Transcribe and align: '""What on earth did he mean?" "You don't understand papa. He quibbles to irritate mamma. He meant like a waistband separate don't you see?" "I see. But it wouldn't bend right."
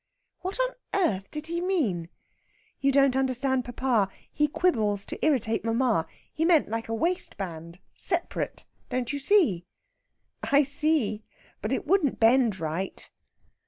'""What 0.41 0.57
on 0.59 0.73
earth 0.95 1.29
did 1.29 1.45
he 1.45 1.61
mean?" 1.61 2.09
"You 2.79 2.91
don't 2.91 3.15
understand 3.15 3.65
papa. 3.65 4.09
He 4.33 4.47
quibbles 4.47 5.05
to 5.05 5.23
irritate 5.23 5.63
mamma. 5.63 6.07
He 6.33 6.43
meant 6.43 6.69
like 6.69 6.89
a 6.89 6.93
waistband 6.95 7.77
separate 7.93 8.65
don't 8.89 9.13
you 9.13 9.19
see?" 9.19 9.67
"I 10.41 10.63
see. 10.63 11.21
But 11.61 11.71
it 11.71 11.85
wouldn't 11.85 12.19
bend 12.19 12.59
right." 12.59 13.11